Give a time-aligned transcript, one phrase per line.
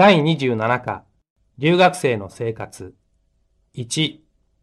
[0.00, 1.04] 第27課、
[1.58, 2.94] 留学生の生活。
[3.74, 4.20] 1、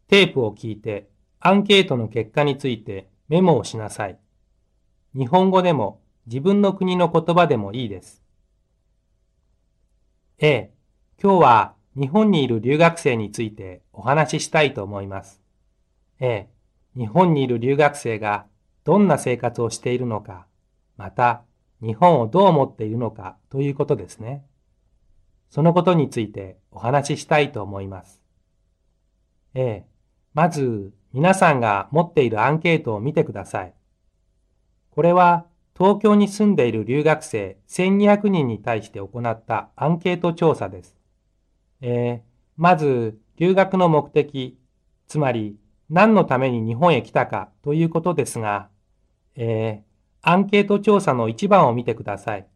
[0.08, 4.18] テープを聞いて、アンケートの結果についてメモをしなさい。
[5.14, 8.20] 日本語でも自分の国の言葉でもいいです。
[10.40, 10.72] A、
[11.22, 15.40] 今日は日本にいる留学生についてお話ししたいと思います。
[16.18, 16.48] A、
[16.96, 18.46] 日本にいる留学生が
[18.82, 20.48] どんな生活をしているのか、
[20.96, 21.44] また
[21.80, 24.44] 日本をどう思っているのかということですね。
[25.48, 28.20] そのことについてお話ししたいと思います。
[29.54, 29.84] A、
[30.34, 33.74] まず皆さんが持っているアンケートを見てください。
[34.90, 40.96] これは東京に住んでいる留学生1200人に対して行ったアンケート調査です。
[41.80, 44.58] えー、まず留学の目的、
[45.06, 45.56] つまり
[45.88, 48.68] 何のために日本へ来たかということですが、
[49.36, 52.46] えー、アンケート調査の一番を見てください。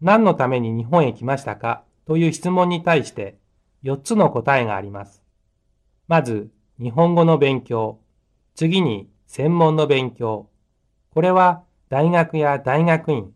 [0.00, 1.84] 何のために日本へ来ましたか？
[2.06, 3.38] という質問に対して
[3.84, 5.22] 4つの答えがあります。
[6.08, 8.00] まず、日本語の勉強。
[8.54, 10.48] 次に、専門の勉強。
[11.10, 13.32] これは、大学や大学院、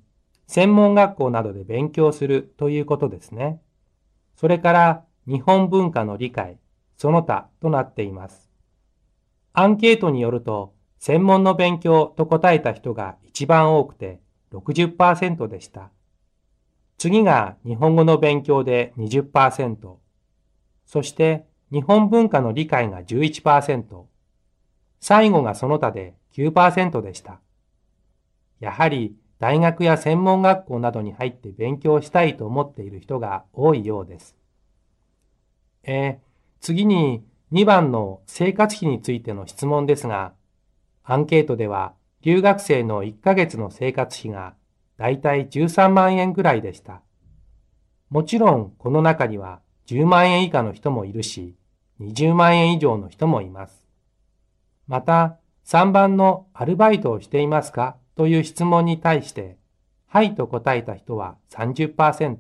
[0.46, 3.60] 専門学校などで勉強するということですね。
[4.34, 6.58] それから、日本文化の理解、
[6.96, 8.50] その他となっています。
[9.52, 14.20] アンケートによると、専門の勉強と答えた人が一番多くて
[14.52, 15.90] 60%でした。
[17.04, 19.96] 次が日本語の勉強で20%、
[20.86, 24.04] そして日本文化の理解が11%、
[25.00, 27.40] 最後がその他で9%でした。
[28.58, 34.34] やはり大学や専門学校などに入って勉強したいと思っている人が多いようです。
[35.82, 36.16] えー、
[36.62, 40.32] 次に2番の生活費についての質問ですが、
[41.02, 44.54] アンケートでは留学生の1ヶ月の生活費が
[44.96, 47.02] だいたい13万円ぐらいでした。
[48.10, 51.56] もちろんこの中には10万円以下の人もいるし、
[52.00, 53.86] 20万円以上の人もいます。
[54.86, 57.96] また、3番のアルバイトをしていますか？
[58.16, 59.56] という質問に対して、
[60.06, 62.36] はいと答えた人は30%、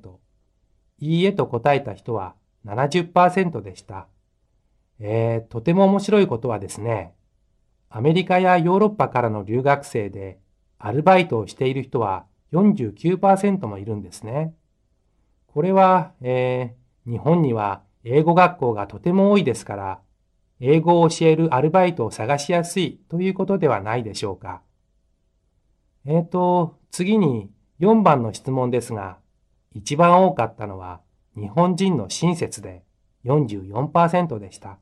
[1.00, 2.34] いいえと答えた人は
[2.66, 4.06] 70%でした。
[5.00, 7.14] えー、とても面白いことはですね、
[7.90, 10.38] アメリカやヨーロッパからの留学生で
[10.78, 14.54] アルバイトをしている人は49%もいるんですね。
[15.48, 20.00] これは、えー、日本には英語学校がとても多いですから、
[20.60, 24.62] 英語を教えるアルバイトを探しやすいということではないでしょうか。
[26.06, 27.50] えっ、ー、と、次に
[27.80, 29.18] 4番の質問ですが、
[29.72, 31.00] 一番多かったのは
[31.36, 32.84] 日本人の親切で
[33.24, 34.78] 44%でした。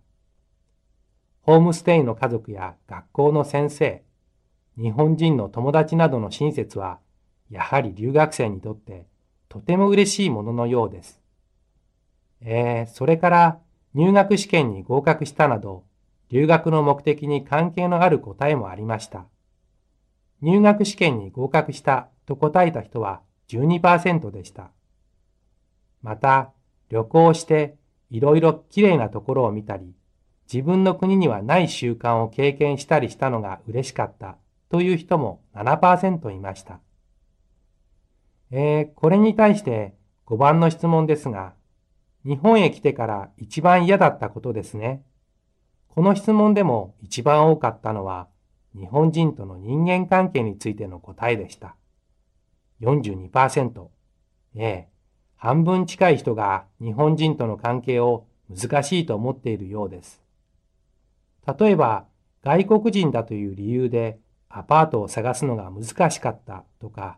[1.41, 4.03] ホームステイの家族や学校の先生、
[4.77, 6.99] 日本人の友達などの親切は、
[7.53, 9.05] やはり留学生にとって
[9.51, 11.21] とても嬉しいもののようです。
[12.41, 13.59] えー、それから
[13.93, 15.85] 入学試験に合格したなど、
[16.31, 19.27] 留学の目的に関係のある答えもありました。
[20.41, 24.71] 入学試験に合格したと答えた人は12%でした。
[26.01, 26.53] また、
[26.89, 27.77] 旅行して
[28.09, 29.93] いろいろきれいなところを見たり、
[30.51, 34.39] 自分の国にはない習慣を経験したりしたのが嬉しかった
[34.71, 36.81] という人も7%いました。
[38.55, 39.95] えー、これに対して
[40.27, 41.55] 5番の質問ですが、
[42.25, 45.03] 日本へ来てから一番嫌だったことですね。
[45.89, 48.29] この質問でも一番多かったのは、
[48.75, 51.77] 日本人との人間関係についての答えでした。
[52.83, 53.89] 42%。
[54.55, 54.89] ええ、
[55.37, 60.23] 半分近い人が日本人との関係を難しいと思っているようです。
[61.59, 62.05] 例えば、
[62.45, 64.19] 外国人だという理由で
[64.51, 67.17] アパートを探すのが難しかったとか、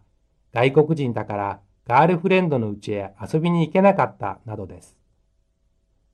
[0.55, 4.97] 外国人だからガールフレンドの家へ遊びに行けなかったなどです。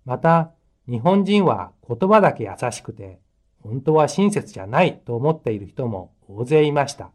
[0.06, 0.52] また、
[0.88, 3.20] 日本人は言葉だけ優しくて、
[3.62, 7.10] 本当は親切じゃないと思っている人も大勢いました。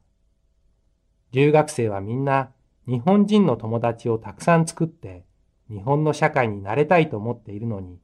[1.32, 2.52] 留学生はみんな
[2.88, 5.26] 日本人の友達をたくさん作って
[5.70, 8.00] 日本の社会に慣れたいと思っているのに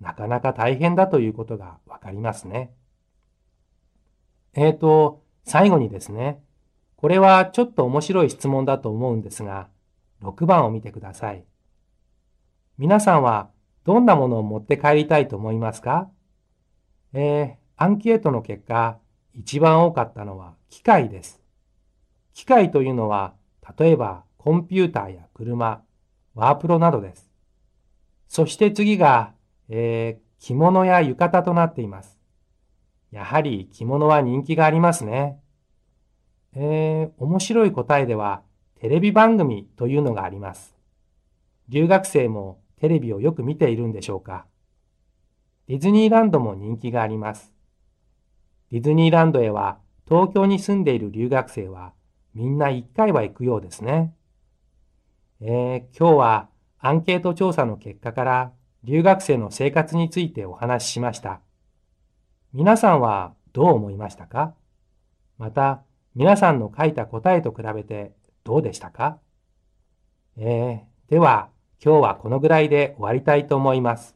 [0.00, 2.72] なかなか大変だということがわかりますね。
[4.54, 6.42] えーと、最後にですね、
[7.02, 9.68] これはちょっと面白い質問だと思うんですが、
[10.22, 11.44] 6番を見てください。
[12.78, 13.50] 皆さんは
[13.82, 16.08] どんなものを持って帰りたいと思いますか？
[17.12, 19.00] えー、アンケートの結果、
[19.34, 21.42] 一番多かったのは機械です。
[22.34, 23.34] 機械というのは、
[23.76, 25.82] 例えばコンピューターや車、
[26.36, 27.28] ワープロなどです。
[28.28, 29.34] そして次が、
[29.68, 32.16] えー、着物や浴衣となっています。
[33.10, 35.41] やはり着物は人気がありますね。
[36.54, 38.42] えー、面白い答えでは、
[38.80, 40.76] テレビ番組というのがあります。
[41.68, 44.46] 留学生もテレビをよく見ているんでしょうか
[45.68, 47.52] ディズニーランドも人気があります。
[48.70, 51.92] ディズニーランドへは東京に住んでいる留学生は
[52.34, 54.14] みんな一回は行くようですね。
[55.40, 56.48] えー、今日は
[56.78, 58.52] アンケート調査の結果から
[58.82, 61.40] 留学生の生活についてお話ししました。
[62.52, 64.54] 皆さんはどう思いましたか？
[65.38, 68.12] また、皆さんの書いた答えと比べて
[68.44, 69.18] どうでしたか？
[70.36, 71.48] えー、では
[71.82, 74.14] 今日はこのぐらいで終わりたいと思います。